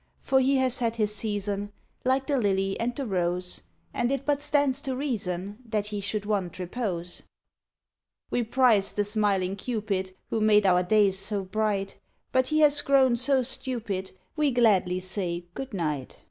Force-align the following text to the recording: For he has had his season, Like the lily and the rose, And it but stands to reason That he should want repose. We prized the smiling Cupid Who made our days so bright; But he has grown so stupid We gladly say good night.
For 0.19 0.39
he 0.39 0.57
has 0.57 0.79
had 0.79 0.95
his 0.95 1.13
season, 1.13 1.71
Like 2.03 2.25
the 2.25 2.39
lily 2.39 2.75
and 2.79 2.95
the 2.95 3.05
rose, 3.05 3.61
And 3.93 4.11
it 4.11 4.25
but 4.25 4.41
stands 4.41 4.81
to 4.81 4.95
reason 4.95 5.59
That 5.63 5.85
he 5.85 6.01
should 6.01 6.25
want 6.25 6.57
repose. 6.57 7.21
We 8.31 8.41
prized 8.41 8.95
the 8.95 9.03
smiling 9.03 9.55
Cupid 9.55 10.15
Who 10.31 10.41
made 10.41 10.65
our 10.65 10.81
days 10.81 11.19
so 11.19 11.43
bright; 11.43 11.99
But 12.31 12.47
he 12.47 12.61
has 12.61 12.81
grown 12.81 13.15
so 13.15 13.43
stupid 13.43 14.09
We 14.35 14.49
gladly 14.49 14.99
say 15.01 15.45
good 15.53 15.71
night. 15.71 16.19